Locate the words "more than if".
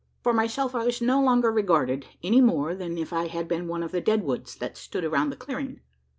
2.41-3.13